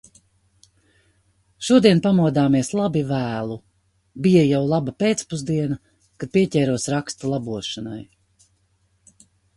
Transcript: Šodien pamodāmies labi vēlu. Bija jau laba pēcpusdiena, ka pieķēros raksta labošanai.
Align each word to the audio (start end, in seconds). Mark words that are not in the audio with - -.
Šodien 1.67 2.01
pamodāmies 2.05 2.71
labi 2.79 3.03
vēlu. 3.11 3.57
Bija 4.27 4.47
jau 4.47 4.63
laba 4.73 4.95
pēcpusdiena, 5.05 5.77
ka 6.25 6.33
pieķēros 6.39 6.91
raksta 6.97 7.31
labošanai. 7.35 8.01